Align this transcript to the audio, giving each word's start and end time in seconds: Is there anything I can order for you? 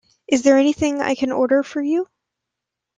Is 0.27 0.41
there 0.41 0.57
anything 0.57 0.99
I 0.99 1.13
can 1.13 1.31
order 1.31 1.61
for 1.61 1.79
you? 1.79 2.09